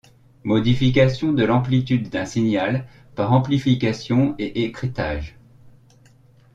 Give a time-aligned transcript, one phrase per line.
[0.43, 5.37] Modifications de l'amplitude d'un signal par amplification et écrêtage.